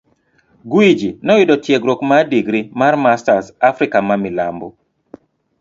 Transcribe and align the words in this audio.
Gwiji 0.69 1.09
noyudo 1.25 1.55
tiegruok 1.63 1.99
mar 2.11 2.23
digri 2.33 2.61
mar 2.79 2.93
masters 3.05 3.47
Africa 3.69 3.97
ma 4.07 4.15
Milambo. 4.23 4.67